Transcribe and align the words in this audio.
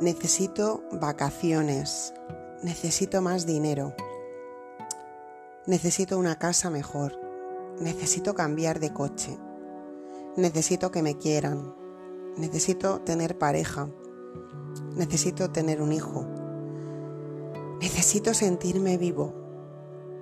Necesito 0.00 0.82
vacaciones. 0.90 2.12
Necesito 2.64 3.22
más 3.22 3.46
dinero. 3.46 3.94
Necesito 5.66 6.18
una 6.18 6.36
casa 6.36 6.68
mejor. 6.68 7.16
Necesito 7.78 8.34
cambiar 8.34 8.80
de 8.80 8.92
coche. 8.92 9.38
Necesito 10.36 10.90
que 10.90 11.00
me 11.00 11.16
quieran. 11.16 11.76
Necesito 12.36 13.02
tener 13.02 13.38
pareja. 13.38 13.88
Necesito 14.96 15.52
tener 15.52 15.80
un 15.80 15.92
hijo. 15.92 16.26
Necesito 17.80 18.34
sentirme 18.34 18.98
vivo. 18.98 19.32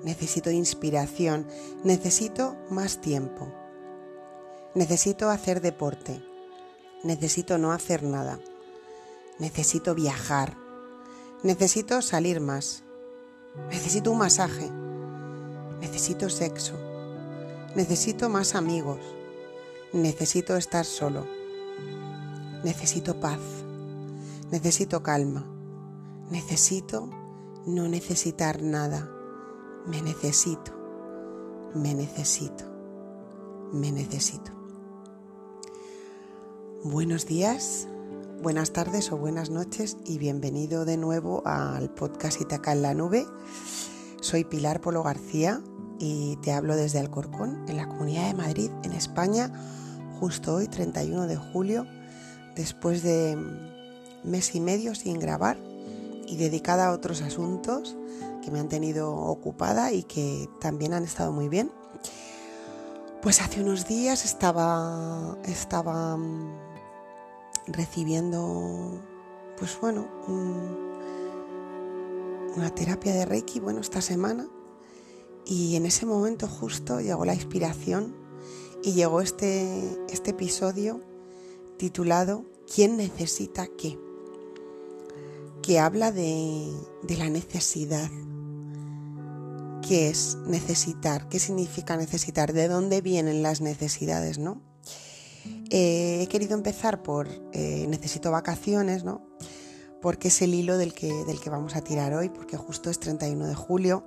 Necesito 0.04 0.50
inspiración. 0.50 1.46
Necesito 1.82 2.56
más 2.68 3.00
tiempo. 3.00 3.48
Necesito 4.74 5.30
hacer 5.30 5.62
deporte. 5.62 6.22
Necesito 7.04 7.56
no 7.56 7.72
hacer 7.72 8.02
nada. 8.02 8.38
Necesito 9.38 9.94
viajar. 9.94 10.56
Necesito 11.42 12.02
salir 12.02 12.40
más. 12.40 12.84
Necesito 13.68 14.10
un 14.12 14.18
masaje. 14.18 14.70
Necesito 15.80 16.30
sexo. 16.30 16.74
Necesito 17.74 18.28
más 18.28 18.54
amigos. 18.54 19.00
Necesito 19.92 20.56
estar 20.56 20.84
solo. 20.84 21.26
Necesito 22.64 23.18
paz. 23.18 23.40
Necesito 24.50 25.02
calma. 25.02 25.44
Necesito 26.30 27.10
no 27.66 27.88
necesitar 27.88 28.62
nada. 28.62 29.10
Me 29.86 30.02
necesito. 30.02 30.72
Me 31.74 31.94
necesito. 31.94 32.64
Me 33.72 33.90
necesito. 33.90 34.52
Buenos 36.84 37.26
días, 37.26 37.86
buenas 38.42 38.72
tardes 38.72 39.12
o 39.12 39.16
buenas 39.16 39.50
noches 39.50 39.96
y 40.04 40.18
bienvenido 40.18 40.84
de 40.84 40.96
nuevo 40.96 41.46
al 41.46 41.90
podcast 41.90 42.40
Itaca 42.40 42.72
en 42.72 42.82
la 42.82 42.92
Nube. 42.92 43.24
Soy 44.20 44.42
Pilar 44.42 44.80
Polo 44.80 45.04
García 45.04 45.62
y 46.00 46.36
te 46.42 46.50
hablo 46.50 46.74
desde 46.74 46.98
Alcorcón, 46.98 47.64
en 47.68 47.76
la 47.76 47.86
Comunidad 47.86 48.26
de 48.26 48.34
Madrid, 48.34 48.70
en 48.82 48.94
España, 48.94 49.52
justo 50.18 50.54
hoy, 50.54 50.66
31 50.66 51.28
de 51.28 51.36
julio, 51.36 51.86
después 52.56 53.04
de 53.04 53.38
mes 54.24 54.56
y 54.56 54.60
medio 54.60 54.96
sin 54.96 55.20
grabar 55.20 55.56
y 56.26 56.36
dedicada 56.36 56.88
a 56.88 56.92
otros 56.92 57.22
asuntos 57.22 57.96
que 58.42 58.50
me 58.50 58.58
han 58.58 58.68
tenido 58.68 59.14
ocupada 59.14 59.92
y 59.92 60.02
que 60.02 60.48
también 60.60 60.94
han 60.94 61.04
estado 61.04 61.30
muy 61.30 61.48
bien. 61.48 61.70
Pues 63.22 63.40
hace 63.40 63.62
unos 63.62 63.86
días 63.86 64.24
estaba, 64.24 65.38
estaba 65.44 66.18
recibiendo, 67.66 69.00
pues 69.58 69.78
bueno, 69.80 70.06
una 72.56 72.74
terapia 72.74 73.12
de 73.12 73.24
Reiki, 73.24 73.60
bueno, 73.60 73.80
esta 73.80 74.00
semana. 74.00 74.48
Y 75.44 75.76
en 75.76 75.86
ese 75.86 76.06
momento 76.06 76.46
justo 76.46 77.00
llegó 77.00 77.24
la 77.24 77.34
inspiración 77.34 78.14
y 78.82 78.92
llegó 78.92 79.20
este, 79.20 79.98
este 80.08 80.30
episodio 80.30 81.00
titulado 81.78 82.44
¿Quién 82.72 82.96
necesita 82.96 83.66
qué? 83.66 83.98
que 85.62 85.78
habla 85.78 86.10
de, 86.10 86.72
de 87.02 87.16
la 87.16 87.30
necesidad. 87.30 88.10
¿Qué 89.86 90.08
es 90.08 90.36
necesitar? 90.46 91.28
¿Qué 91.28 91.38
significa 91.38 91.96
necesitar? 91.96 92.52
¿De 92.52 92.68
dónde 92.68 93.00
vienen 93.00 93.42
las 93.42 93.60
necesidades? 93.60 94.38
¿no? 94.38 94.60
Eh, 95.70 96.22
he 96.22 96.26
querido 96.28 96.54
empezar 96.54 97.02
por 97.02 97.28
eh, 97.52 97.86
necesito 97.88 98.30
vacaciones, 98.30 99.04
¿no? 99.04 99.26
Porque 100.00 100.28
es 100.28 100.42
el 100.42 100.54
hilo 100.54 100.76
del 100.76 100.92
que, 100.92 101.12
del 101.24 101.40
que 101.40 101.50
vamos 101.50 101.76
a 101.76 101.80
tirar 101.82 102.12
hoy, 102.14 102.28
porque 102.28 102.56
justo 102.56 102.90
es 102.90 102.98
31 102.98 103.46
de 103.46 103.54
julio. 103.54 104.06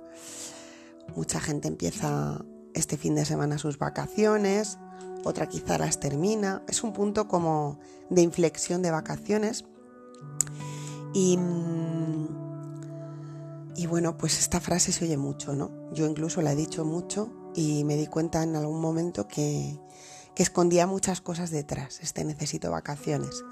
Mucha 1.14 1.40
gente 1.40 1.68
empieza 1.68 2.44
este 2.74 2.96
fin 2.96 3.14
de 3.14 3.24
semana 3.24 3.58
sus 3.58 3.78
vacaciones, 3.78 4.78
otra 5.24 5.48
quizá 5.48 5.78
las 5.78 5.98
termina. 5.98 6.62
Es 6.68 6.84
un 6.84 6.92
punto 6.92 7.26
como 7.26 7.78
de 8.10 8.22
inflexión 8.22 8.82
de 8.82 8.90
vacaciones. 8.90 9.64
Y, 11.14 11.38
y 13.74 13.86
bueno, 13.86 14.16
pues 14.18 14.38
esta 14.38 14.60
frase 14.60 14.92
se 14.92 15.04
oye 15.04 15.16
mucho, 15.16 15.54
¿no? 15.54 15.70
Yo 15.92 16.06
incluso 16.06 16.42
la 16.42 16.52
he 16.52 16.56
dicho 16.56 16.84
mucho 16.84 17.50
y 17.54 17.84
me 17.84 17.96
di 17.96 18.06
cuenta 18.06 18.42
en 18.42 18.54
algún 18.54 18.80
momento 18.80 19.26
que, 19.26 19.80
que 20.36 20.42
escondía 20.42 20.86
muchas 20.86 21.20
cosas 21.22 21.50
detrás, 21.50 21.98
este 22.02 22.22
necesito 22.22 22.70
vacaciones. 22.70 23.42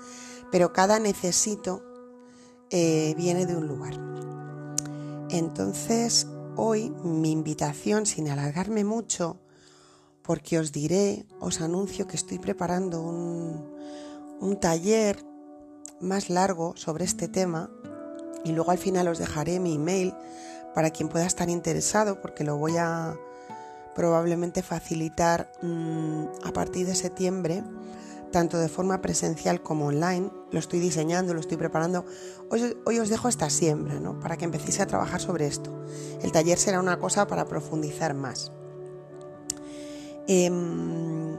Pero 0.52 0.72
cada 0.74 1.00
necesito 1.00 1.82
eh, 2.70 3.14
viene 3.16 3.46
de 3.46 3.56
un 3.56 3.66
lugar. 3.66 3.98
Entonces, 5.30 6.28
hoy 6.56 6.90
mi 7.02 7.32
invitación, 7.32 8.04
sin 8.04 8.28
alargarme 8.28 8.84
mucho, 8.84 9.40
porque 10.22 10.58
os 10.58 10.72
diré, 10.72 11.26
os 11.40 11.62
anuncio 11.62 12.06
que 12.06 12.16
estoy 12.16 12.38
preparando 12.38 13.02
un, 13.02 13.74
un 14.40 14.60
taller 14.60 15.24
más 16.00 16.28
largo 16.28 16.76
sobre 16.76 17.06
este 17.06 17.28
tema 17.28 17.70
y 18.44 18.52
luego 18.52 18.70
al 18.70 18.78
final 18.78 19.08
os 19.08 19.18
dejaré 19.18 19.58
mi 19.58 19.76
email 19.76 20.14
para 20.74 20.90
quien 20.90 21.08
pueda 21.08 21.24
estar 21.24 21.48
interesado 21.48 22.20
porque 22.20 22.44
lo 22.44 22.58
voy 22.58 22.76
a 22.76 23.16
probablemente 23.94 24.62
facilitar 24.62 25.50
mm, 25.62 26.24
a 26.44 26.52
partir 26.52 26.86
de 26.86 26.94
septiembre, 26.94 27.62
tanto 28.32 28.58
de 28.58 28.68
forma 28.68 29.00
presencial 29.00 29.62
como 29.62 29.86
online. 29.86 30.30
Lo 30.50 30.58
estoy 30.58 30.80
diseñando, 30.80 31.34
lo 31.34 31.40
estoy 31.40 31.56
preparando. 31.56 32.04
Hoy, 32.50 32.98
os 32.98 33.08
dejo 33.08 33.28
esta 33.28 33.48
siembra, 33.50 34.00
¿no? 34.00 34.18
Para 34.18 34.36
que 34.36 34.44
empecéis 34.44 34.80
a 34.80 34.86
trabajar 34.86 35.20
sobre 35.20 35.46
esto. 35.46 35.84
El 36.22 36.32
taller 36.32 36.58
será 36.58 36.80
una 36.80 36.98
cosa 36.98 37.26
para 37.26 37.46
profundizar 37.46 38.14
más. 38.14 38.52
Em, 40.26 41.36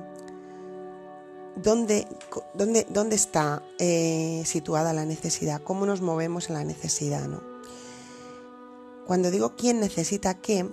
¿dónde, 1.55 2.07
dónde, 2.53 3.15
está 3.15 3.63
eh, 3.79 4.43
situada 4.45 4.93
la 4.93 5.05
necesidad? 5.05 5.61
¿Cómo 5.61 5.85
nos 5.85 6.01
movemos 6.01 6.49
en 6.49 6.55
la 6.55 6.63
necesidad? 6.63 7.27
¿no? 7.27 7.41
Cuando 9.05 9.31
digo 9.31 9.55
quién 9.55 9.79
necesita 9.79 10.35
qué, 10.35 10.69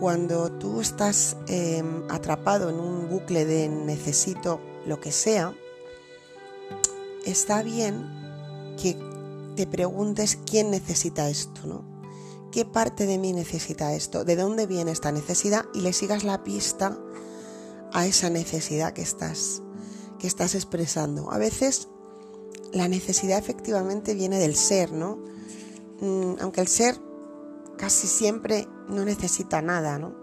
cuando 0.00 0.50
tú 0.50 0.80
estás 0.80 1.36
em, 1.46 2.02
atrapado 2.10 2.70
en 2.70 2.80
un 2.80 3.08
bucle 3.08 3.44
de 3.44 3.68
necesito 3.68 4.60
lo 4.84 5.00
que 5.00 5.12
sea, 5.12 5.54
está 7.24 7.62
bien 7.62 8.74
que 8.76 8.96
te 9.54 9.66
preguntes 9.66 10.38
quién 10.44 10.70
necesita 10.70 11.28
esto, 11.28 11.66
¿no? 11.66 11.84
¿Qué 12.50 12.64
parte 12.64 13.06
de 13.06 13.18
mí 13.18 13.32
necesita 13.32 13.94
esto? 13.94 14.24
¿De 14.24 14.36
dónde 14.36 14.66
viene 14.66 14.90
esta 14.90 15.12
necesidad? 15.12 15.66
Y 15.72 15.80
le 15.80 15.92
sigas 15.92 16.24
la 16.24 16.42
pista 16.44 16.98
a 17.92 18.06
esa 18.06 18.28
necesidad 18.28 18.92
que 18.92 19.02
estás, 19.02 19.62
que 20.18 20.26
estás 20.26 20.54
expresando. 20.54 21.30
A 21.30 21.38
veces 21.38 21.88
la 22.72 22.88
necesidad 22.88 23.38
efectivamente 23.38 24.14
viene 24.14 24.38
del 24.38 24.56
ser, 24.56 24.92
¿no? 24.92 25.18
Mm, 26.00 26.34
aunque 26.40 26.60
el 26.60 26.68
ser 26.68 26.98
casi 27.76 28.06
siempre 28.06 28.68
no 28.88 29.04
necesita 29.04 29.62
nada, 29.62 29.98
¿no? 29.98 30.14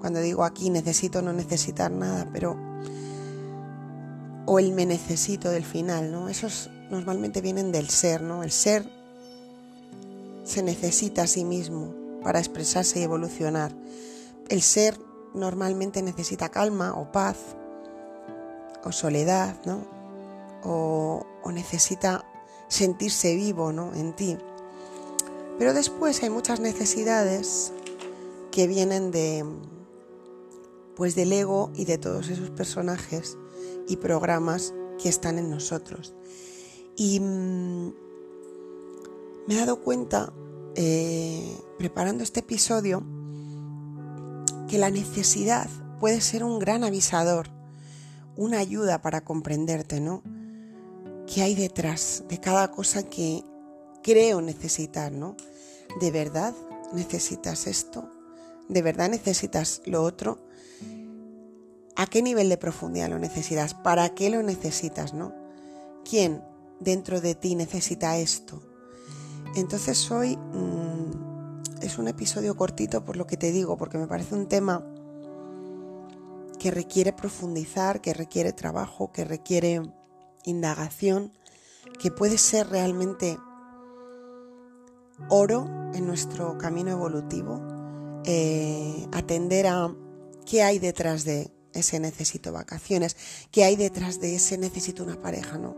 Cuando 0.00 0.20
digo 0.20 0.44
aquí 0.44 0.70
necesito 0.70 1.22
no 1.22 1.32
necesitar 1.32 1.90
nada, 1.90 2.28
pero 2.32 2.56
o 4.46 4.58
el 4.58 4.72
me 4.72 4.86
necesito 4.86 5.50
del 5.50 5.64
final, 5.64 6.10
¿no? 6.10 6.28
Esos 6.28 6.70
normalmente 6.90 7.40
vienen 7.40 7.72
del 7.72 7.88
ser, 7.88 8.22
¿no? 8.22 8.42
El 8.42 8.50
ser 8.50 8.88
se 10.44 10.62
necesita 10.62 11.22
a 11.22 11.26
sí 11.26 11.44
mismo 11.44 11.94
para 12.22 12.38
expresarse 12.38 13.00
y 13.00 13.02
evolucionar. 13.02 13.72
El 14.48 14.62
ser 14.62 14.98
normalmente 15.34 16.02
necesita 16.02 16.48
calma 16.48 16.94
o 16.94 17.10
paz 17.10 17.36
o 18.84 18.92
soledad, 18.92 19.56
¿no? 19.64 19.86
O, 20.64 21.26
necesita 21.52 22.24
sentirse 22.68 23.34
vivo, 23.34 23.72
¿no? 23.72 23.94
En 23.94 24.14
ti. 24.14 24.38
Pero 25.58 25.74
después 25.74 26.22
hay 26.22 26.30
muchas 26.30 26.60
necesidades 26.60 27.72
que 28.50 28.66
vienen 28.66 29.10
de 29.10 29.44
pues 30.96 31.14
del 31.14 31.32
ego 31.32 31.70
y 31.74 31.84
de 31.84 31.98
todos 31.98 32.28
esos 32.28 32.50
personajes 32.50 33.38
y 33.88 33.96
programas 33.96 34.74
que 35.02 35.08
están 35.08 35.38
en 35.38 35.50
nosotros. 35.50 36.14
Y 36.96 37.20
mm, 37.20 37.92
me 39.46 39.54
he 39.54 39.56
dado 39.56 39.80
cuenta, 39.80 40.32
eh, 40.74 41.58
preparando 41.78 42.22
este 42.22 42.40
episodio, 42.40 43.02
que 44.68 44.78
la 44.78 44.90
necesidad 44.90 45.68
puede 45.98 46.20
ser 46.20 46.44
un 46.44 46.58
gran 46.58 46.84
avisador, 46.84 47.48
una 48.36 48.58
ayuda 48.58 49.02
para 49.02 49.24
comprenderte, 49.24 50.00
¿no? 50.00 50.22
¿Qué 51.26 51.42
hay 51.42 51.54
detrás 51.54 52.24
de 52.28 52.38
cada 52.40 52.70
cosa 52.70 53.02
que 53.02 53.44
creo 54.02 54.40
necesitar, 54.40 55.12
¿no? 55.12 55.36
¿De 56.00 56.10
verdad 56.10 56.54
necesitas 56.92 57.66
esto? 57.66 58.10
¿De 58.68 58.82
verdad 58.82 59.10
necesitas 59.10 59.82
lo 59.84 60.02
otro? 60.02 60.38
¿A 61.96 62.06
qué 62.06 62.22
nivel 62.22 62.48
de 62.48 62.56
profundidad 62.56 63.10
lo 63.10 63.18
necesitas? 63.18 63.74
¿Para 63.74 64.14
qué 64.14 64.30
lo 64.30 64.42
necesitas, 64.42 65.14
no? 65.14 65.34
¿Quién 66.08 66.42
dentro 66.82 67.20
de 67.20 67.34
ti 67.34 67.54
necesita 67.54 68.18
esto. 68.18 68.62
Entonces 69.54 70.10
hoy 70.10 70.36
mm, 70.36 71.82
es 71.82 71.98
un 71.98 72.08
episodio 72.08 72.56
cortito 72.56 73.04
por 73.04 73.16
lo 73.16 73.26
que 73.26 73.36
te 73.36 73.52
digo, 73.52 73.76
porque 73.76 73.98
me 73.98 74.06
parece 74.06 74.34
un 74.34 74.48
tema 74.48 74.84
que 76.58 76.70
requiere 76.70 77.12
profundizar, 77.12 78.00
que 78.00 78.14
requiere 78.14 78.52
trabajo, 78.52 79.12
que 79.12 79.24
requiere 79.24 79.82
indagación, 80.44 81.32
que 82.00 82.10
puede 82.10 82.38
ser 82.38 82.68
realmente 82.68 83.38
oro 85.28 85.68
en 85.94 86.06
nuestro 86.06 86.58
camino 86.58 86.90
evolutivo, 86.90 87.60
eh, 88.24 89.06
atender 89.12 89.66
a 89.66 89.94
qué 90.44 90.62
hay 90.62 90.78
detrás 90.78 91.24
de 91.24 91.52
ese 91.72 92.00
necesito 92.00 92.52
vacaciones, 92.52 93.16
qué 93.50 93.64
hay 93.64 93.76
detrás 93.76 94.20
de 94.20 94.34
ese 94.34 94.58
necesito 94.58 95.02
una 95.02 95.20
pareja, 95.20 95.58
¿no? 95.58 95.76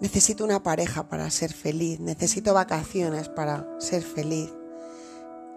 Necesito 0.00 0.44
una 0.44 0.62
pareja 0.62 1.08
para 1.08 1.30
ser 1.30 1.52
feliz, 1.52 2.00
necesito 2.00 2.54
vacaciones 2.54 3.28
para 3.28 3.66
ser 3.78 4.02
feliz, 4.02 4.52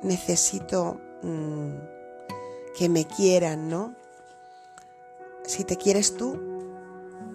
necesito 0.04 1.02
mm, 1.24 1.72
que 2.78 2.90
me 2.90 3.06
quieran, 3.06 3.70
¿no? 3.70 3.96
Si 5.46 5.64
te 5.64 5.78
quieres 5.78 6.16
tú, 6.16 6.40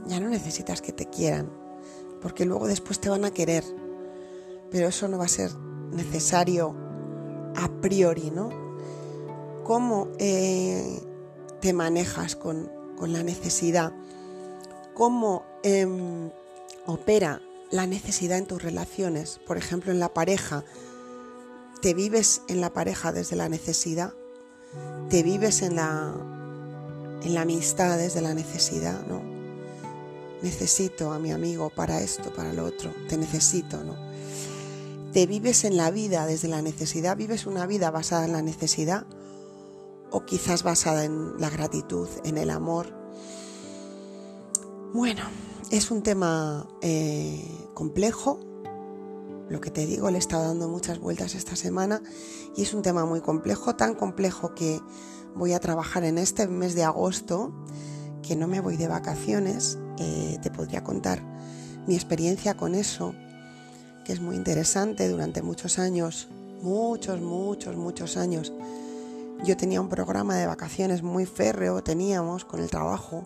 ya 0.07 0.21
no 0.21 0.29
necesitas 0.29 0.81
que 0.81 0.93
te 0.93 1.07
quieran, 1.07 1.51
porque 2.21 2.45
luego 2.45 2.67
después 2.67 3.01
te 3.01 3.09
van 3.09 3.25
a 3.25 3.31
querer, 3.31 3.65
pero 4.71 4.89
eso 4.89 5.09
no 5.09 5.19
va 5.19 5.25
a 5.25 5.29
ser 5.29 5.55
necesario 5.93 6.75
a 7.57 7.69
priori, 7.81 8.31
¿no? 8.31 8.51
¿Cómo 9.65 10.09
eh, 10.19 11.01
te 11.61 11.73
manejas 11.73 12.37
con, 12.37 12.71
la 13.01 13.23
necesidad? 13.23 13.93
¿Cómo 14.95 15.45
em, 15.63 16.31
opera 16.87 17.41
la 17.71 17.87
necesidad 17.87 18.37
en 18.37 18.47
tus 18.47 18.63
relaciones? 18.63 19.41
Por 19.47 19.57
ejemplo, 19.57 19.91
en 19.91 20.01
la 20.01 20.13
pareja. 20.13 20.65
¿Te 21.81 21.95
vives 21.95 22.43
en 22.49 22.61
la 22.61 22.75
pareja 22.75 23.11
desde 23.11 23.37
la 23.37 23.49
necesidad? 23.49 24.13
te 25.09 25.23
vives 25.23 25.63
en 25.63 25.77
la, 25.77 26.15
en 27.23 27.35
la 27.35 27.43
amistad 27.43 27.99
desde 27.99 28.21
la 28.21 28.35
necesidad, 28.35 29.05
¿no? 29.07 29.23
Necesito 30.43 31.13
a 31.13 31.19
mi 31.19 31.33
amigo 31.33 31.71
para 31.71 32.01
esto, 32.01 32.33
para 32.33 32.53
lo 32.53 32.65
otro, 32.65 32.93
te 33.09 33.17
necesito, 33.17 33.83
¿no? 33.83 33.97
Te 35.13 35.27
vives 35.27 35.65
en 35.65 35.77
la 35.77 35.91
vida 35.91 36.25
desde 36.25 36.47
la 36.47 36.63
necesidad, 36.63 37.17
vives 37.17 37.47
una 37.47 37.67
vida 37.67 37.91
basada 37.91 38.27
en 38.27 38.33
la 38.33 38.43
necesidad 38.43 39.07
o 40.13 40.25
quizás 40.25 40.63
basada 40.63 41.05
en 41.05 41.41
la 41.41 41.51
gratitud, 41.51 42.09
en 42.25 42.39
el 42.39 42.51
amor. 42.51 42.95
Bueno, 44.95 45.23
es 45.71 45.91
un 45.91 46.03
tema 46.03 46.69
eh, 46.81 47.45
complejo, 47.75 48.39
lo 49.49 49.61
que 49.61 49.71
te 49.71 49.85
digo, 49.85 50.11
le 50.11 50.17
he 50.17 50.21
estado 50.21 50.45
dando 50.45 50.69
muchas 50.69 51.01
vueltas 51.01 51.35
esta 51.35 51.57
semana 51.57 52.03
y 52.57 52.63
es 52.63 52.73
un 52.73 52.83
tema 52.83 53.05
muy 53.05 53.21
complejo, 53.21 53.75
tan 53.75 53.97
complejo 53.97 54.55
que 54.55 54.81
voy 55.35 55.55
a 55.55 55.61
trabajar 55.61 56.05
en 56.05 56.19
este 56.19 56.47
mes 56.47 56.77
de 56.77 56.85
agosto, 56.85 57.53
que 58.23 58.37
no 58.37 58.47
me 58.47 58.61
voy 58.61 58.77
de 58.77 58.87
vacaciones. 58.87 59.77
Eh, 59.99 60.39
te 60.41 60.51
podría 60.51 60.85
contar 60.85 61.21
mi 61.89 61.97
experiencia 61.97 62.57
con 62.57 62.77
eso, 62.77 63.13
es 64.11 64.21
muy 64.21 64.37
interesante 64.37 65.09
durante 65.09 65.43
muchos 65.43 65.79
años, 65.79 66.29
muchos, 66.63 67.21
muchos, 67.21 67.77
muchos 67.77 68.17
años. 68.17 68.53
Yo 69.45 69.57
tenía 69.57 69.81
un 69.81 69.89
programa 69.89 70.37
de 70.37 70.47
vacaciones 70.47 71.03
muy 71.03 71.27
férreo, 71.27 71.83
teníamos 71.83 72.45
con 72.45 72.61
el 72.61 72.71
trabajo, 72.71 73.25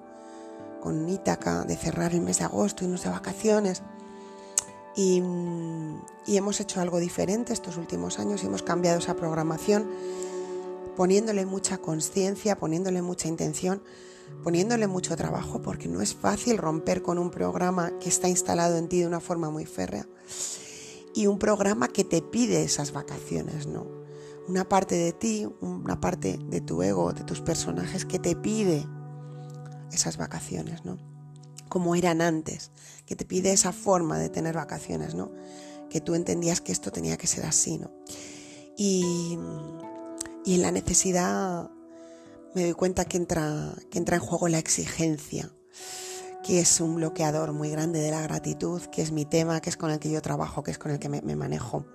con 0.81 1.09
Ítaca, 1.09 1.65
de 1.65 1.77
cerrar 1.77 2.13
el 2.13 2.21
mes 2.21 2.39
de 2.39 2.45
agosto, 2.45 2.85
y 2.85 2.87
irnos 2.87 3.03
de 3.03 3.11
vacaciones. 3.11 3.83
Y, 4.97 5.23
hemos 6.27 6.61
hecho 6.61 6.81
algo 6.81 6.99
diferente 6.99 7.53
estos 7.53 7.77
últimos 7.77 8.19
años 8.19 8.43
y 8.43 8.47
hemos 8.47 8.63
cambiado 8.63 8.99
esa 8.99 9.15
programación 9.15 9.89
poniéndole 10.97 11.47
mucha 11.47 11.79
conciencia, 11.79 12.57
poniéndole 12.57 13.03
mucha 13.03 13.27
intención, 13.27 13.83
poniéndole 14.45 14.87
mucho 14.87 15.17
trabajo, 15.17 15.61
porque 15.61 15.89
no 15.89 16.01
es 16.01 16.15
fácil 16.15 16.59
romper 16.59 17.03
con 17.03 17.19
un 17.19 17.31
programa 17.31 17.93
que 17.99 18.09
está 18.09 18.29
instalado 18.29 18.77
en 18.77 18.89
ti 18.89 19.01
de 19.01 19.07
una 19.09 19.21
forma 19.21 19.51
muy 19.51 19.67
férrea 19.67 20.07
y 21.15 21.27
un 21.27 21.39
programa 21.39 21.89
que 21.89 22.05
te 22.05 22.23
pide 22.23 22.63
esas 22.63 22.93
vacaciones, 22.93 23.67
¿no? 23.67 23.87
Una 24.49 24.69
parte 24.69 24.97
de 24.97 25.13
ti, 25.13 25.49
una 25.61 26.01
parte 26.01 26.39
de 26.39 26.61
tu 26.61 26.83
ego, 26.83 27.13
de 27.13 27.25
tus 27.25 27.41
personajes 27.41 28.05
que 28.05 28.19
te 28.19 28.37
pide 28.37 28.87
esas 29.91 30.17
vacaciones, 30.17 30.85
¿no? 30.85 30.99
como 31.75 31.97
eran 31.97 32.21
antes, 32.21 32.71
que 33.05 33.17
te 33.17 33.25
pide 33.25 33.53
esa 33.53 33.73
forma 33.73 34.17
de 34.17 34.29
tener 34.29 34.55
vacaciones, 34.55 35.17
¿no? 35.17 35.33
Que 35.91 36.01
tú 36.01 36.15
entendías 36.15 36.61
que 36.61 36.71
esto 36.71 36.93
tenía 36.93 37.17
que 37.17 37.27
ser 37.27 37.45
así, 37.47 37.79
¿no? 37.79 37.91
Y, 38.77 39.37
en 40.47 40.63
la 40.63 40.71
necesidad 40.71 41.69
me 42.55 42.63
doy 42.63 42.75
cuenta 42.75 43.07
que 43.07 43.17
entra, 43.17 43.75
que 43.91 43.99
entra 43.99 44.19
en 44.19 44.23
juego 44.23 44.47
la 44.47 44.61
exigencia, 44.61 45.51
que 46.45 46.61
es 46.61 46.81
un 46.83 46.97
bloqueador 46.97 47.55
muy 47.55 47.71
grande 47.71 48.01
de 48.01 48.11
la 48.11 48.21
gratitud, 48.21 48.83
que 48.83 49.01
es 49.01 49.13
mi 49.13 49.25
tema, 49.25 49.61
que 49.61 49.71
es 49.71 49.79
con 49.79 49.91
el 49.91 49.99
que 49.99 50.11
yo 50.11 50.21
trabajo, 50.21 50.63
que 50.63 50.71
es 50.71 50.79
con 50.79 50.91
el 50.91 50.99
que 50.99 51.09
me, 51.09 51.37
manejo. 51.37 51.87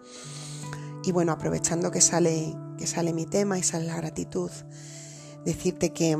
Y 1.03 1.11
bueno, 1.11 1.31
aprovechando 1.31 1.91
que 1.91 2.01
sale, 2.01 2.55
que 2.77 2.87
sale 2.87 3.13
mi 3.13 3.27
tema 3.27 3.59
y 3.59 3.63
sale 3.63 3.85
la 3.85 3.95
gratitud, 3.95 4.49
decirte 5.45 5.93
que, 5.93 6.17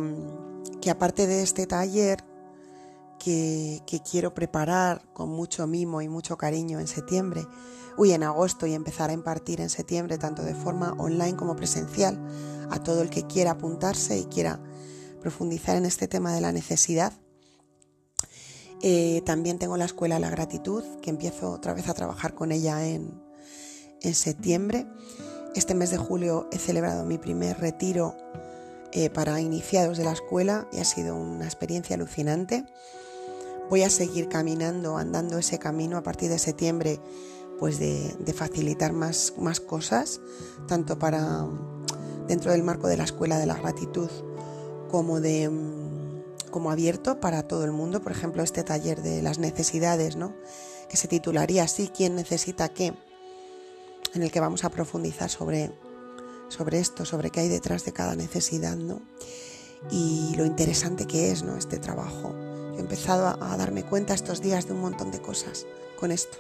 que 0.80 0.92
aparte 0.92 1.26
de 1.26 1.42
este 1.42 1.66
taller, 1.66 2.24
que, 3.18 3.82
quiero 4.10 4.36
preparar 4.36 5.12
con 5.14 5.30
mucho 5.30 5.66
mimo 5.66 6.02
y 6.04 6.08
mucho 6.08 6.38
cariño 6.38 6.80
en 6.80 6.88
septiembre, 6.88 7.48
uy, 7.98 8.12
en 8.12 8.22
agosto 8.22 8.68
y 8.68 8.76
empezar 8.76 9.10
a 9.10 9.14
impartir 9.14 9.60
en 9.60 9.72
septiembre, 9.72 10.20
tanto 10.20 10.44
de 10.44 10.54
forma 10.54 10.94
online 11.00 11.36
como 11.36 11.56
presencial, 11.56 12.20
a 12.70 12.82
todo 12.84 13.02
el 13.02 13.10
que 13.10 13.26
quiera 13.26 13.52
apuntarse 13.52 14.20
y 14.20 14.26
quiera 14.26 14.62
profundizar 15.20 15.76
en 15.78 15.86
este 15.86 16.08
tema 16.08 16.32
de 16.32 16.42
la 16.42 16.52
necesidad. 16.52 17.14
Eh, 18.82 19.22
también 19.26 19.60
tengo 19.60 19.78
la 19.78 19.86
Escuela 19.86 20.16
de 20.16 20.22
la 20.22 20.30
Gratitud, 20.30 20.84
que 21.02 21.10
empiezo 21.10 21.52
otra 21.52 21.74
vez 21.74 21.90
a 21.90 21.94
trabajar 21.94 22.34
con 22.34 22.52
ella 22.52 22.88
en, 22.88 23.22
en 24.02 24.16
septiembre. 24.16 24.88
Este 25.56 25.76
mes 25.76 25.92
de 25.92 25.98
julio 25.98 26.48
he 26.52 26.58
celebrado 26.58 27.06
mi 27.06 27.18
primer 27.18 27.60
retiro 27.60 28.16
eh, 28.92 29.12
para 29.12 29.40
iniciados 29.40 29.98
de 29.98 30.04
la 30.04 30.14
escuela 30.14 30.68
y 30.72 30.80
ha 30.80 30.86
sido 30.86 31.16
una 31.16 31.46
experiencia 31.46 31.96
alucinante. 31.96 32.66
Voy 33.70 33.84
a 33.84 33.90
seguir 33.90 34.30
caminando, 34.30 34.98
andando 34.98 35.38
ese 35.38 35.60
camino 35.60 35.98
a 35.98 36.04
partir 36.04 36.30
de 36.30 36.40
septiembre, 36.40 37.00
pues 37.60 37.78
de, 37.78 38.34
facilitar 38.36 38.94
más, 38.94 39.34
más 39.38 39.60
cosas, 39.60 40.22
tanto 40.68 40.98
para 40.98 41.46
dentro 42.28 42.52
del 42.52 42.64
marco 42.64 42.88
de 42.88 42.98
la 42.98 43.04
escuela 43.04 43.38
de 43.38 43.46
la 43.46 43.56
gratitud 43.56 44.10
como 44.90 45.20
de 45.20 45.50
como 46.50 46.72
abierto 46.72 47.20
para 47.20 47.48
todo 47.48 47.66
el 47.66 47.72
mundo, 47.72 48.02
por 48.02 48.12
ejemplo, 48.12 48.44
este 48.44 48.64
taller 48.64 49.02
de 49.02 49.22
las 49.22 49.40
necesidades, 49.40 50.16
¿no? 50.16 50.34
que 50.90 50.98
se 50.98 51.08
titularía 51.08 51.64
así, 51.64 51.90
¿quién 51.96 52.16
necesita 52.16 52.70
qué? 52.70 52.94
en 54.14 54.24
el 54.24 54.32
que 54.32 54.40
vamos 54.40 54.64
a 54.64 54.70
profundizar 54.70 55.30
sobre, 55.30 55.72
sobre 56.50 56.80
esto, 56.80 57.06
sobre 57.06 57.30
qué 57.30 57.42
hay 57.42 57.50
detrás 57.50 57.86
de 57.86 57.94
cada 57.94 58.16
necesidad, 58.16 58.76
¿no? 58.76 59.02
Y 59.92 60.34
lo 60.36 60.46
interesante 60.46 61.08
que 61.08 61.32
es, 61.32 61.44
¿no? 61.44 61.58
Este 61.58 61.78
trabajo 61.78 62.34
he 62.76 62.80
empezado 62.80 63.28
a, 63.28 63.58
darme 63.58 63.84
cuenta 63.84 64.14
estos 64.14 64.42
días 64.42 64.68
de 64.68 64.74
un 64.74 64.82
montón 64.82 65.12
de 65.12 65.22
cosas 65.22 65.66
con 65.98 66.12
esto. 66.12 66.38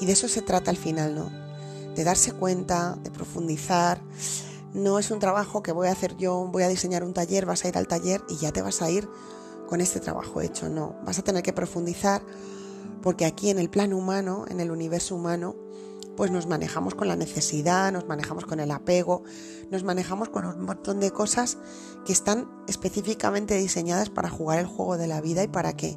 Y 0.00 0.06
de 0.06 0.12
eso 0.12 0.28
se 0.28 0.42
trata 0.42 0.70
al 0.70 0.76
final, 0.76 1.14
¿no? 1.14 1.30
De 1.94 2.04
darse 2.04 2.32
cuenta, 2.32 2.96
de 3.02 3.10
profundizar. 3.10 4.00
No 4.74 4.98
es 4.98 5.10
un 5.10 5.18
trabajo 5.18 5.62
que 5.62 5.72
voy 5.72 5.88
a 5.88 5.92
hacer 5.92 6.16
yo, 6.16 6.48
voy 6.50 6.62
a 6.62 6.68
diseñar 6.68 7.04
un 7.04 7.12
taller, 7.12 7.46
vas 7.46 7.64
a 7.64 7.68
ir 7.68 7.76
al 7.76 7.86
taller 7.86 8.22
y 8.28 8.36
ya 8.36 8.52
te 8.52 8.62
vas 8.62 8.80
a 8.82 8.90
ir 8.90 9.08
con 9.68 9.80
este 9.80 10.00
trabajo 10.00 10.40
hecho. 10.40 10.68
No, 10.68 10.96
vas 11.04 11.18
a 11.18 11.22
tener 11.22 11.42
que 11.42 11.52
profundizar 11.52 12.22
porque 13.02 13.24
aquí 13.24 13.50
en 13.50 13.58
el 13.58 13.68
plano 13.68 13.98
humano, 13.98 14.44
en 14.48 14.60
el 14.60 14.70
universo 14.70 15.14
humano, 15.14 15.56
pues 16.16 16.30
nos 16.30 16.46
manejamos 16.46 16.94
con 16.94 17.08
la 17.08 17.16
necesidad, 17.16 17.92
nos 17.92 18.06
manejamos 18.06 18.44
con 18.44 18.60
el 18.60 18.70
apego, 18.70 19.22
nos 19.70 19.82
manejamos 19.82 20.28
con 20.28 20.44
un 20.44 20.64
montón 20.64 21.00
de 21.00 21.10
cosas 21.10 21.58
que 22.04 22.12
están 22.12 22.48
específicamente 22.68 23.56
diseñadas 23.56 24.10
para 24.10 24.28
jugar 24.28 24.58
el 24.58 24.66
juego 24.66 24.98
de 24.98 25.06
la 25.06 25.20
vida 25.20 25.42
y 25.42 25.48
para 25.48 25.74
que 25.74 25.96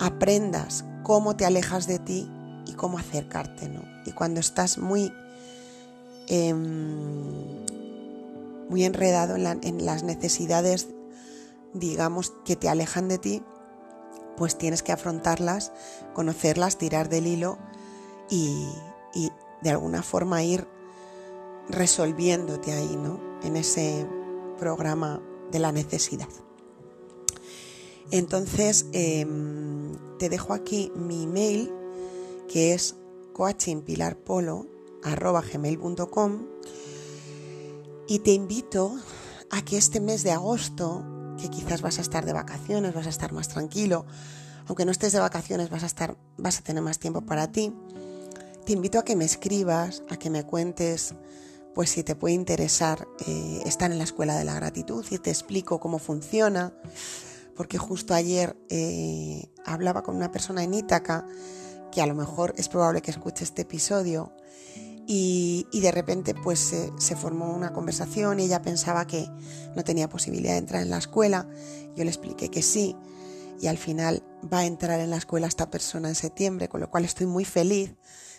aprendas 0.00 0.84
cómo 1.02 1.36
te 1.36 1.44
alejas 1.44 1.86
de 1.86 1.98
ti 1.98 2.30
y 2.66 2.74
cómo 2.74 2.98
acercarte, 2.98 3.68
¿no? 3.68 3.82
Y 4.06 4.12
cuando 4.12 4.40
estás 4.40 4.78
muy, 4.78 5.12
em, 6.28 7.62
muy 8.68 8.84
enredado 8.84 9.36
en, 9.36 9.84
las 9.84 10.02
necesidades, 10.02 10.88
digamos, 11.74 12.32
que 12.44 12.56
te 12.56 12.68
alejan 12.68 13.08
de 13.08 13.18
ti, 13.18 13.42
pues 14.36 14.56
tienes 14.56 14.82
que 14.82 14.92
afrontarlas, 14.92 15.72
conocerlas, 16.14 16.78
tirar 16.78 17.08
del 17.08 17.26
hilo 17.26 17.58
y, 18.30 18.66
de 19.62 19.70
alguna 19.70 20.02
forma 20.02 20.42
ir 20.42 20.66
resolviéndote 21.68 22.72
ahí, 22.72 22.96
¿no? 22.96 23.20
En 23.44 23.56
ese 23.56 24.06
programa 24.58 25.22
de 25.52 25.60
la 25.60 25.70
necesidad. 25.70 26.28
Entonces, 28.10 28.86
em, 28.92 29.96
te 30.18 30.28
dejo 30.28 30.52
aquí 30.52 30.90
mi 30.96 31.22
email, 31.22 31.72
que 32.48 32.74
es 32.74 32.96
coachingpilarpolo.com 35.02 36.46
y 38.08 38.18
te 38.20 38.32
invito 38.32 38.96
a 39.50 39.62
que 39.62 39.76
este 39.76 40.00
mes 40.00 40.22
de 40.22 40.32
agosto, 40.32 41.04
que 41.40 41.48
quizás 41.48 41.82
vas 41.82 41.98
a 41.98 42.02
estar 42.02 42.24
de 42.24 42.32
vacaciones, 42.32 42.94
vas 42.94 43.06
a 43.06 43.10
estar 43.10 43.32
más 43.32 43.48
tranquilo, 43.48 44.06
aunque 44.66 44.84
no 44.84 44.92
estés 44.92 45.12
de 45.12 45.20
vacaciones 45.20 45.70
vas 45.70 45.82
a 45.82 45.86
estar, 45.86 46.16
vas 46.36 46.58
a 46.58 46.62
tener 46.62 46.82
más 46.82 46.98
tiempo 46.98 47.22
para 47.22 47.50
ti, 47.52 47.72
te 48.64 48.72
invito 48.72 48.98
a 48.98 49.04
que 49.04 49.16
me 49.16 49.24
escribas, 49.24 50.02
a 50.08 50.16
que 50.16 50.30
me 50.30 50.44
cuentes, 50.44 51.14
pues 51.74 51.90
si 51.90 52.02
te 52.02 52.14
puede 52.14 52.34
interesar 52.34 53.08
eh, 53.26 53.62
estar 53.64 53.90
en 53.90 53.98
la 53.98 54.04
Escuela 54.04 54.36
de 54.36 54.44
la 54.44 54.54
Gratitud 54.54 55.04
y 55.10 55.18
te 55.18 55.30
explico 55.30 55.80
cómo 55.80 55.98
funciona, 55.98 56.72
porque 57.56 57.78
justo 57.78 58.14
ayer 58.14 58.56
eh, 58.68 59.50
hablaba 59.64 60.02
con 60.02 60.16
una 60.16 60.30
persona 60.30 60.62
en 60.62 60.74
Ítaca, 60.74 61.26
que 61.90 62.00
a 62.02 62.06
lo 62.06 62.14
mejor 62.14 62.54
es 62.56 62.68
probable 62.68 63.02
que 63.02 63.10
escuche 63.10 63.44
este 63.44 63.62
episodio, 63.62 64.32
y, 65.06 65.66
de 65.72 65.90
repente 65.90 66.34
pues 66.34 66.58
se, 66.96 67.16
formó 67.16 67.52
una 67.52 67.72
conversación 67.72 68.40
y 68.40 68.44
ella 68.44 68.62
pensaba 68.62 69.06
que 69.06 69.28
no 69.74 69.84
tenía 69.84 70.08
posibilidad 70.08 70.52
de 70.52 70.58
entrar 70.58 70.82
en 70.82 70.90
la 70.90 70.98
escuela, 70.98 71.48
yo 71.96 72.04
le 72.04 72.10
expliqué 72.10 72.50
que 72.50 72.62
sí, 72.62 72.96
y 73.60 73.66
al 73.66 73.78
final 73.78 74.22
va 74.52 74.58
a 74.58 74.66
entrar 74.66 75.00
en 75.00 75.10
la 75.10 75.16
escuela 75.16 75.46
esta 75.46 75.70
persona 75.70 76.08
en 76.08 76.14
septiembre, 76.14 76.68
con 76.68 76.80
lo 76.80 76.90
cual 76.90 77.04
estoy 77.04 77.26
muy 77.26 77.44
feliz 77.44 77.94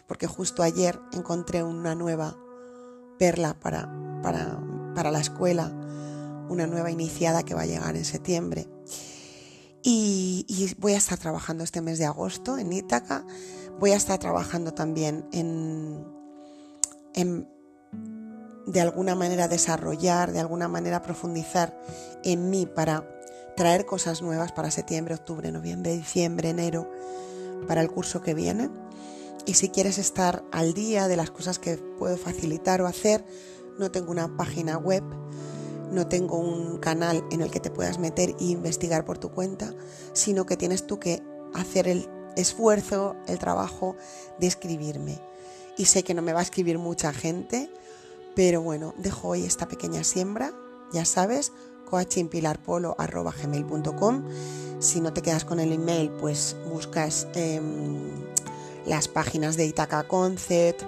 porque 0.07 0.27
justo 0.27 0.63
ayer 0.63 0.99
encontré 1.13 1.63
una 1.63 1.95
nueva 1.95 2.37
perla 3.17 3.59
para, 3.59 3.89
para, 4.21 5.11
la 5.11 5.19
escuela, 5.19 5.71
una 6.49 6.67
nueva 6.67 6.91
iniciada 6.91 7.43
que 7.43 7.53
va 7.53 7.61
a 7.61 7.65
llegar 7.65 7.95
en 7.95 8.05
septiembre. 8.05 8.67
Y, 9.81 10.75
voy 10.77 10.93
a 10.93 10.97
estar 10.97 11.17
trabajando 11.17 11.63
este 11.63 11.81
mes 11.81 11.99
de 11.99 12.05
agosto 12.05 12.57
en 12.57 12.71
Ítaca, 12.71 13.25
voy 13.79 13.91
a 13.91 13.95
estar 13.95 14.19
trabajando 14.19 14.73
también 14.73 15.25
en, 15.31 16.05
en 17.13 17.47
de 18.65 18.81
alguna 18.81 19.15
manera 19.15 19.47
desarrollar, 19.47 20.31
de 20.31 20.39
alguna 20.39 20.67
manera 20.67 21.01
profundizar 21.01 21.77
en 22.23 22.49
mí 22.49 22.65
para 22.65 23.07
traer 23.55 23.85
cosas 23.85 24.21
nuevas 24.21 24.51
para 24.51 24.71
septiembre, 24.71 25.15
octubre, 25.15 25.51
noviembre, 25.51 25.95
diciembre, 25.95 26.49
enero, 26.49 26.89
para 27.67 27.81
el 27.81 27.91
curso 27.91 28.21
que 28.21 28.33
viene. 28.33 28.69
Y 29.45 29.55
si 29.55 29.69
quieres 29.69 29.97
estar 29.97 30.43
al 30.51 30.73
día 30.73 31.07
de 31.07 31.17
las 31.17 31.31
cosas 31.31 31.59
que 31.59 31.77
puedo 31.77 32.17
facilitar 32.17 32.81
o 32.81 32.87
hacer, 32.87 33.25
no 33.77 33.91
tengo 33.91 34.11
una 34.11 34.37
página 34.37 34.77
web, 34.77 35.03
no 35.91 36.07
tengo 36.07 36.39
un 36.39 36.79
canal 36.79 37.23
en 37.31 37.41
el 37.41 37.51
que 37.51 37.59
te 37.59 37.69
puedas 37.69 37.99
meter 37.99 38.29
e 38.39 38.45
investigar 38.45 39.05
por 39.05 39.17
tu 39.17 39.31
cuenta, 39.31 39.73
sino 40.13 40.45
que 40.45 40.57
tienes 40.57 40.87
tú 40.87 40.99
que 40.99 41.21
hacer 41.53 41.87
el 41.87 42.09
esfuerzo, 42.35 43.15
el 43.27 43.37
trabajo 43.37 43.95
de 44.39 44.47
escribirme. 44.47 45.19
Y 45.77 45.85
sé 45.85 46.03
que 46.03 46.13
no 46.13 46.21
me 46.21 46.33
va 46.33 46.41
a 46.41 46.43
escribir 46.43 46.77
mucha 46.77 47.13
gente, 47.13 47.71
pero 48.35 48.61
bueno, 48.61 48.93
dejo 48.97 49.29
hoy 49.29 49.43
esta 49.43 49.67
pequeña 49.67 50.03
siembra, 50.03 50.53
ya 50.91 51.05
sabes, 51.05 51.51
coachingpilarpolo.com. 51.89 54.23
Si 54.79 55.01
no 55.01 55.13
te 55.13 55.21
quedas 55.21 55.45
con 55.45 55.59
el 55.59 55.71
email, 55.71 56.09
pues 56.11 56.55
buscas 56.69 57.27
em, 57.35 58.11
las 58.85 59.07
páginas 59.07 59.57
de 59.57 59.65
Itaca 59.65 60.07
Concept, 60.07 60.83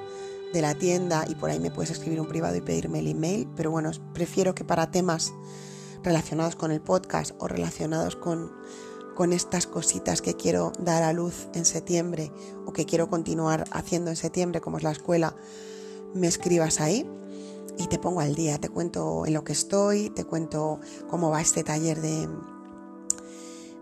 de 0.53 0.61
la 0.61 0.75
tienda, 0.75 1.25
y 1.27 1.33
por 1.35 1.49
ahí 1.49 1.59
me 1.59 1.71
puedes 1.71 1.89
escribir 1.91 2.21
un 2.21 2.27
privado 2.27 2.55
y 2.55 2.61
pedirme 2.61 2.99
el 2.99 3.07
email. 3.07 3.47
Pero 3.55 3.71
bueno, 3.71 3.89
prefiero 4.13 4.53
que 4.53 4.63
para 4.63 4.91
temas 4.91 5.33
relacionados 6.03 6.55
con 6.55 6.71
el 6.71 6.81
podcast 6.81 7.31
o 7.39 7.47
relacionados 7.47 8.15
con, 8.15 8.51
con 9.15 9.33
estas 9.33 9.65
cositas 9.65 10.21
que 10.21 10.35
quiero 10.35 10.73
dar 10.77 11.01
a 11.01 11.13
luz 11.13 11.47
en 11.53 11.65
septiembre 11.65 12.31
o 12.65 12.73
que 12.73 12.85
quiero 12.85 13.09
continuar 13.09 13.63
haciendo 13.71 14.11
en 14.11 14.17
septiembre, 14.17 14.61
como 14.61 14.77
es 14.77 14.83
la 14.83 14.91
escuela, 14.91 15.35
me 16.13 16.27
escribas 16.27 16.81
ahí 16.81 17.09
y 17.77 17.87
te 17.87 17.97
pongo 17.97 18.19
al 18.19 18.35
día, 18.35 18.59
te 18.59 18.69
cuento 18.69 19.25
en 19.25 19.33
lo 19.33 19.43
que 19.43 19.53
estoy, 19.53 20.09
te 20.09 20.25
cuento 20.25 20.79
cómo 21.09 21.29
va 21.29 21.41
este 21.41 21.63
taller 21.63 22.01
de, 22.01 22.27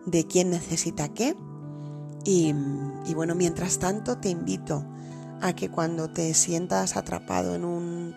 de 0.05 0.27
quién 0.27 0.51
necesita 0.51 1.09
qué. 1.09 1.35
Y, 2.25 2.53
y, 3.05 3.13
bueno, 3.13 3.35
mientras 3.35 3.79
tanto 3.79 4.17
te 4.17 4.29
invito 4.29 4.85
a 5.41 5.53
que 5.53 5.69
cuando 5.69 6.09
te 6.09 6.33
sientas 6.33 6.95
atrapado 6.95 7.55
en 7.55 7.65
un 7.65 8.15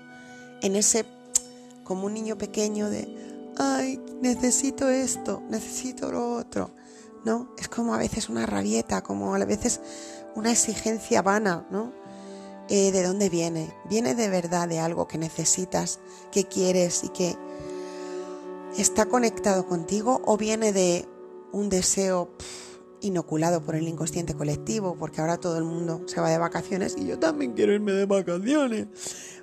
en 0.62 0.76
ese 0.76 1.04
como 1.82 2.06
un 2.06 2.14
niño 2.14 2.38
pequeño 2.38 2.88
de 2.88 3.52
ay, 3.58 4.00
necesito 4.20 4.88
esto, 4.88 5.42
necesito 5.48 6.12
lo 6.12 6.36
otro. 6.36 6.70
¿No? 7.26 7.48
Es 7.58 7.66
como 7.66 7.92
a 7.92 7.98
veces 7.98 8.28
una 8.28 8.46
rabieta, 8.46 9.02
como 9.02 9.34
a 9.34 9.44
veces 9.44 9.80
una 10.36 10.52
exigencia 10.52 11.22
vana, 11.22 11.66
¿no? 11.72 11.92
Eh, 12.68 12.92
de 12.92 13.02
dónde 13.02 13.28
viene. 13.28 13.74
¿Viene 13.90 14.14
de 14.14 14.28
verdad 14.28 14.68
de 14.68 14.78
algo 14.78 15.08
que 15.08 15.18
necesitas, 15.18 15.98
que 16.30 16.44
quieres 16.44 17.02
y 17.02 17.08
que 17.08 17.36
está 18.78 19.06
conectado 19.06 19.66
contigo 19.66 20.22
o 20.24 20.36
viene 20.36 20.72
de 20.72 21.08
un 21.50 21.68
deseo 21.68 22.30
inoculado 23.00 23.60
por 23.60 23.74
el 23.74 23.88
inconsciente 23.88 24.34
colectivo 24.34 24.96
porque 24.96 25.20
ahora 25.20 25.36
todo 25.38 25.58
el 25.58 25.64
mundo 25.64 26.02
se 26.06 26.20
va 26.20 26.30
de 26.30 26.38
vacaciones 26.38 26.94
y 26.96 27.06
yo 27.06 27.18
también 27.18 27.54
quiero 27.54 27.72
irme 27.72 27.92
de 27.92 28.06
vacaciones 28.06 28.86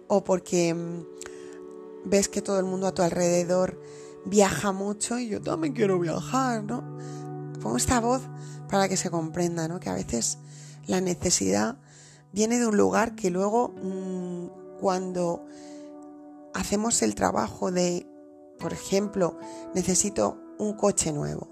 o 0.07 0.23
porque 0.23 0.73
mm, 0.73 2.09
ves 2.09 2.29
que 2.29 2.41
todo 2.41 2.59
el 2.59 2.65
mundo 2.65 2.87
a 2.87 2.93
tu 2.93 3.01
alrededor 3.01 3.77
viaja 4.25 4.71
mucho 4.71 5.19
y 5.19 5.27
yo 5.27 5.41
también 5.41 5.73
quiero 5.73 5.99
viajar, 5.99 6.63
¿no? 6.63 6.83
Pongo 7.63 7.77
esta 7.77 8.01
voz 8.01 8.21
para 8.69 8.89
que 8.89 8.97
se 8.97 9.09
comprenda, 9.09 9.69
¿no? 9.69 9.79
Que 9.79 9.89
a 9.89 9.93
veces 9.93 10.37
la 10.85 10.99
necesidad 10.99 11.77
viene 12.33 12.59
de 12.59 12.67
un 12.67 12.75
lugar 12.75 13.15
que 13.15 13.29
luego 13.29 13.69
mm, 13.69 14.79
cuando 14.79 15.45
hacemos 16.53 17.01
el 17.01 17.15
trabajo 17.15 17.71
de, 17.71 18.05
por 18.59 18.73
ejemplo, 18.73 19.37
necesito 19.73 20.37
un 20.59 20.73
coche 20.73 21.13
nuevo, 21.13 21.47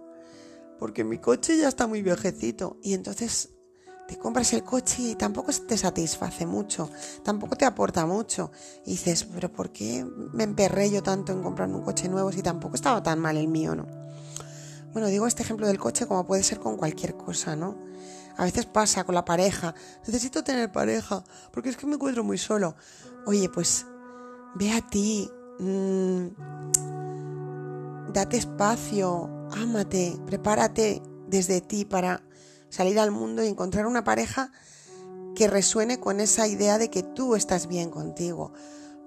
porque 0.77 1.05
mi 1.05 1.17
coche 1.17 1.57
ya 1.57 1.69
está 1.69 1.87
muy 1.87 2.01
viejecito 2.01 2.77
y 2.83 2.93
entonces 2.93 3.51
te 4.09 4.17
compras 4.17 4.51
el 4.51 4.63
coche 4.63 5.01
y 5.01 5.15
tampoco 5.15 5.53
te 5.65 5.77
satisface 5.77 6.45
mucho, 6.45 6.89
tampoco 7.23 7.55
te 7.55 7.63
aporta 7.63 8.05
mucho. 8.05 8.51
Y 8.85 8.91
dices, 8.91 9.23
pero 9.23 9.49
¿por 9.49 9.71
qué 9.71 10.05
me 10.33 10.43
emperré 10.43 10.91
yo 10.91 11.01
tanto 11.01 11.31
en 11.31 11.41
comprar 11.41 11.69
un 11.69 11.83
coche 11.83 12.09
nuevo 12.09 12.33
si 12.33 12.41
tampoco 12.41 12.75
estaba 12.75 13.01
tan 13.01 13.19
mal 13.19 13.37
el 13.37 13.47
mío, 13.47 13.75
no? 13.75 13.87
Bueno, 14.93 15.07
digo 15.07 15.25
este 15.25 15.43
ejemplo 15.43 15.67
del 15.67 15.79
coche 15.79 16.05
como 16.05 16.25
puede 16.25 16.43
ser 16.43 16.59
con 16.59 16.75
cualquier 16.75 17.15
cosa, 17.15 17.55
¿no? 17.55 17.77
A 18.37 18.43
veces 18.43 18.65
pasa 18.65 19.03
con 19.03 19.15
la 19.15 19.23
pareja. 19.23 19.73
Necesito 20.05 20.43
tener 20.43 20.71
pareja 20.71 21.23
porque 21.51 21.69
es 21.69 21.77
que 21.77 21.87
me 21.87 21.95
encuentro 21.95 22.23
muy 22.23 22.37
solo. 22.37 22.75
Oye, 23.25 23.49
pues 23.49 23.85
ve 24.55 24.71
a 24.73 24.81
ti. 24.81 25.29
Mm, 25.59 26.27
date 28.11 28.37
espacio. 28.37 29.29
Ámate. 29.51 30.17
Prepárate 30.25 31.01
desde 31.27 31.61
ti 31.61 31.85
para 31.85 32.23
salir 32.69 32.99
al 32.99 33.11
mundo 33.11 33.43
y 33.43 33.47
encontrar 33.47 33.85
una 33.85 34.03
pareja 34.03 34.51
que 35.35 35.47
resuene 35.47 35.99
con 35.99 36.19
esa 36.19 36.47
idea 36.47 36.77
de 36.77 36.89
que 36.89 37.03
tú 37.03 37.35
estás 37.35 37.67
bien 37.67 37.89
contigo. 37.89 38.53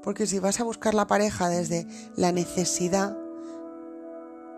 Porque 0.03 0.27
si 0.27 0.39
vas 0.39 0.61
a 0.61 0.65
buscar 0.65 0.95
la 0.95 1.07
pareja 1.07 1.49
desde 1.49 1.87
la 2.17 2.33
necesidad, 2.33 3.17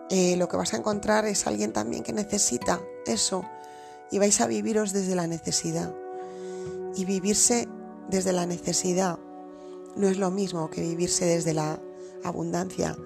eh, 0.09 0.37
lo 0.37 0.47
que 0.47 0.57
vas 0.57 0.73
a 0.73 0.77
encontrar 0.77 1.25
es 1.25 1.47
alguien 1.47 1.73
también 1.73 2.03
que 2.03 2.13
necesita 2.13 2.81
eso 3.05 3.43
y 4.09 4.19
vais 4.19 4.39
a 4.41 4.47
viviros 4.47 4.93
desde 4.93 5.15
la 5.15 5.27
necesidad. 5.27 5.93
Y 6.95 7.05
vivirse 7.05 7.67
desde 8.09 8.33
la 8.33 8.45
necesidad 8.45 9.19
no 9.95 10.07
es 10.07 10.17
lo 10.17 10.31
mismo 10.31 10.69
que 10.69 10.81
vivirse 10.81 11.25
desde 11.25 11.53
la 11.53 11.79
abundancia, 12.23 12.97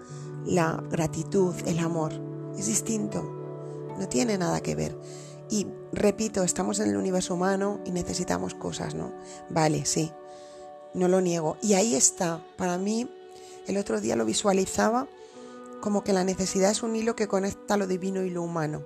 la 0.45 0.83
gratitud, 0.89 1.55
el 1.65 1.79
amor. 1.79 2.13
Es 2.57 2.67
distinto, 2.67 3.23
no 3.97 4.07
tiene 4.07 4.37
nada 4.37 4.61
que 4.61 4.75
ver. 4.75 4.97
Y 5.49 5.67
repito, 5.91 6.43
estamos 6.43 6.79
en 6.79 6.89
el 6.89 6.97
universo 6.97 7.33
humano 7.33 7.79
y 7.85 7.91
necesitamos 7.91 8.53
cosas, 8.53 8.93
¿no? 8.93 9.11
Vale, 9.49 9.85
sí, 9.85 10.11
no 10.93 11.07
lo 11.07 11.21
niego. 11.21 11.57
Y 11.61 11.73
ahí 11.73 11.95
está, 11.95 12.45
para 12.57 12.77
mí, 12.77 13.09
el 13.67 13.77
otro 13.77 13.99
día 13.99 14.15
lo 14.15 14.25
visualizaba 14.25 15.07
como 15.81 16.03
que 16.03 16.13
la 16.13 16.23
necesidad 16.23 16.71
es 16.71 16.83
un 16.83 16.95
hilo 16.95 17.15
que 17.15 17.27
conecta 17.27 17.75
lo 17.75 17.87
divino 17.87 18.21
y 18.23 18.29
lo 18.29 18.43
humano. 18.43 18.83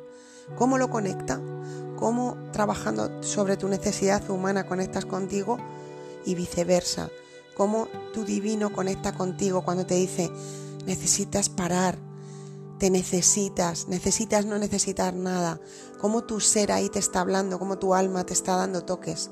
¿Cómo 0.58 0.78
lo 0.78 0.90
conecta? 0.90 1.42
¿Cómo 1.98 2.38
trabajando 2.52 3.22
sobre 3.22 3.58
tu 3.58 3.68
necesidad 3.68 4.28
humana 4.30 4.66
conectas 4.66 5.06
contigo 5.06 5.58
y 6.26 6.36
viceversa? 6.36 7.10
¿Cómo 7.56 7.88
tu 8.14 8.26
divino 8.26 8.72
conecta 8.72 9.16
contigo 9.16 9.64
cuando 9.64 9.86
te 9.86 9.96
dice 9.96 10.32
necesitas 10.86 11.50
parar, 11.50 11.98
te 12.80 12.90
necesitas, 12.90 13.88
necesitas 13.88 14.46
no 14.46 14.58
necesitar 14.58 15.14
nada? 15.14 15.60
¿Cómo 16.00 16.24
tu 16.24 16.40
ser 16.40 16.72
ahí 16.72 16.90
te 16.90 17.00
está 17.00 17.22
hablando? 17.22 17.60
¿Cómo 17.60 17.78
tu 17.78 17.94
alma 17.94 18.26
te 18.26 18.34
está 18.34 18.56
dando 18.56 18.84
toques 18.84 19.32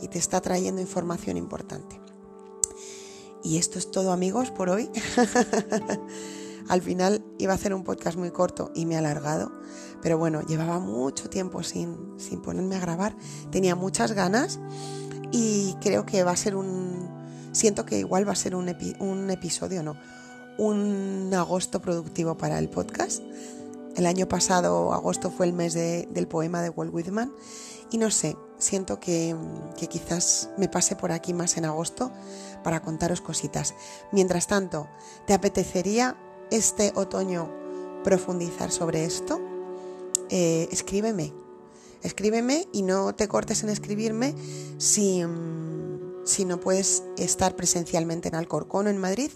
y 0.00 0.08
te 0.08 0.18
está 0.18 0.40
trayendo 0.40 0.80
información 0.80 1.36
importante? 1.36 2.00
Y 3.42 3.58
esto 3.58 3.78
es 3.78 3.90
todo 3.90 4.12
amigos 4.12 4.50
por 4.50 4.70
hoy. 4.70 4.90
Al 6.68 6.82
final 6.82 7.24
iba 7.38 7.52
a 7.52 7.56
hacer 7.56 7.74
un 7.74 7.84
podcast 7.84 8.16
muy 8.16 8.30
corto 8.30 8.72
y 8.74 8.86
me 8.86 8.94
he 8.94 8.98
alargado, 8.98 9.52
pero 10.02 10.18
bueno, 10.18 10.42
llevaba 10.42 10.78
mucho 10.80 11.30
tiempo 11.30 11.62
sin, 11.62 12.14
sin 12.18 12.42
ponerme 12.42 12.76
a 12.76 12.80
grabar, 12.80 13.16
tenía 13.50 13.76
muchas 13.76 14.12
ganas 14.12 14.58
y 15.32 15.74
creo 15.80 16.06
que 16.06 16.24
va 16.24 16.32
a 16.32 16.36
ser 16.36 16.56
un... 16.56 17.14
Siento 17.52 17.86
que 17.86 17.98
igual 17.98 18.28
va 18.28 18.32
a 18.32 18.36
ser 18.36 18.54
un, 18.54 18.68
episodio, 18.68 19.82
no, 19.82 19.96
un 20.58 21.30
agosto 21.34 21.80
productivo 21.80 22.36
para 22.36 22.58
el 22.58 22.68
podcast. 22.68 23.22
El 23.96 24.04
año 24.04 24.28
pasado, 24.28 24.92
agosto, 24.92 25.30
fue 25.30 25.46
el 25.46 25.54
mes 25.54 25.72
del 25.72 26.28
poema 26.28 26.60
de 26.60 26.68
Walt 26.68 26.92
Whitman 26.92 27.32
y 27.90 27.98
no 27.98 28.10
sé, 28.10 28.36
siento 28.58 29.00
que, 29.00 29.34
quizás 29.88 30.50
me 30.58 30.68
pase 30.68 30.96
por 30.96 31.12
aquí 31.12 31.32
más 31.32 31.56
en 31.56 31.64
agosto 31.64 32.12
para 32.62 32.82
contaros 32.82 33.22
cositas. 33.22 33.74
Mientras 34.12 34.48
tanto, 34.48 34.88
¿te 35.26 35.32
apetecería 35.32 36.16
este 36.50 36.92
otoño 36.94 37.50
profundizar 38.04 38.70
sobre 38.70 39.04
esto? 39.04 39.40
Eh, 40.28 40.68
escríbeme, 40.70 41.32
escríbeme 42.02 42.66
y 42.72 42.82
no 42.82 43.14
te 43.14 43.28
cortes 43.28 43.62
en 43.62 43.68
escribirme 43.68 44.34
si, 44.78 45.24
mm, 45.24 46.24
si 46.24 46.44
no 46.44 46.58
puedes 46.58 47.04
estar 47.16 47.56
presencialmente 47.56 48.28
en 48.28 48.34
Alcorcón 48.34 48.86
o 48.86 48.90
en 48.90 48.98
Madrid, 48.98 49.30